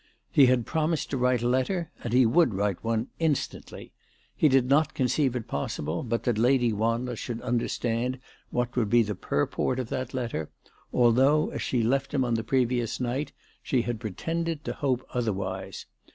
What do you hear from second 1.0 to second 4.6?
to write a letter, and he would write one instantly. He